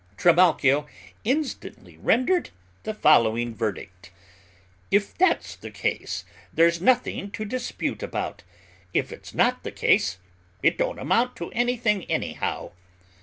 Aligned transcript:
Trimalchio 0.17 0.87
instantly 1.23 1.95
rendered 1.97 2.49
the 2.81 2.93
following 2.95 3.53
verdict, 3.53 4.09
"If 4.89 5.15
that's 5.15 5.55
the 5.55 5.69
case, 5.69 6.25
there's 6.51 6.81
nothing 6.81 7.29
to 7.29 7.45
dispute 7.45 8.01
about; 8.01 8.41
if 8.95 9.11
it's 9.11 9.35
not 9.35 9.61
the 9.61 9.71
case, 9.71 10.17
it 10.63 10.75
don't 10.79 10.97
amount 10.97 11.35
to 11.35 11.51
anything 11.51 12.05
anyhow." 12.05 12.71